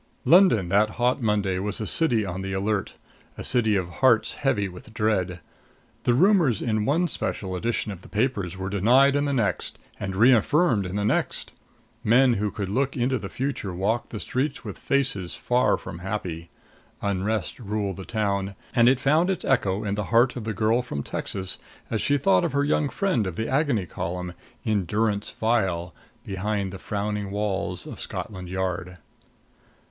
[0.25, 2.95] London that hot Monday was a city on the alert,
[3.37, 5.41] a city of hearts heavy with dread.
[6.05, 10.15] The rumors in one special edition of the papers were denied in the next and
[10.15, 11.51] reaffirmed in the next.
[12.03, 16.49] Men who could look into the future walked the streets with faces far from happy.
[17.03, 18.55] Unrest ruled the town.
[18.73, 21.59] And it found its echo in the heart of the girl from Texas
[21.91, 24.33] as she thought of her young friend of the Agony Column
[24.65, 25.93] "in durance vile"
[26.25, 28.97] behind the frowning walls of Scotland Yard.